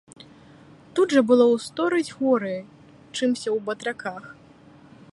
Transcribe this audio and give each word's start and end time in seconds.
Тут 0.99 1.07
жа 1.17 1.21
было 1.31 1.45
ў 1.53 1.57
сто 1.67 1.81
рэдзь 1.95 2.11
горай, 2.21 2.59
чымся 3.15 3.49
ў 3.57 3.59
батраках. 3.69 4.23